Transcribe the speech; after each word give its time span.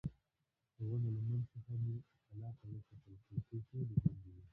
د 0.75 0.79
ونو 0.87 1.09
له 1.15 1.21
منځ 1.27 1.45
څخه 1.53 1.71
مې 1.81 1.95
کلا 2.27 2.49
ته 2.59 2.65
وکتل، 2.73 3.13
کړکۍ 3.27 3.59
ټولې 3.67 3.95
بندې 4.03 4.29
وې. 4.35 4.41